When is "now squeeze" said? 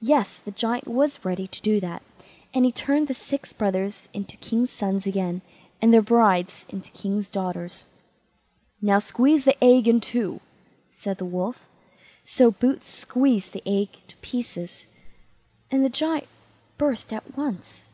8.80-9.44